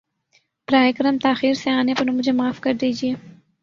براہ 0.67 0.91
کرم 0.97 1.17
تاخیر 1.17 1.53
سے 1.53 1.69
آنے 1.71 1.93
پر 1.97 2.11
مجھے 2.11 2.31
معاف 2.31 2.59
کر 2.61 2.73
دیجۓ 2.81 3.13